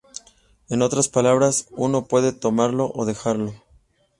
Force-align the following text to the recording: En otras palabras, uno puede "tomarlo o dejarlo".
En 0.69 0.81
otras 0.81 1.09
palabras, 1.09 1.67
uno 1.69 2.05
puede 2.07 2.31
"tomarlo 2.33 2.91
o 2.95 3.05
dejarlo". 3.05 3.53